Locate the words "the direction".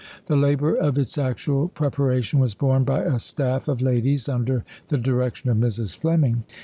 4.87-5.51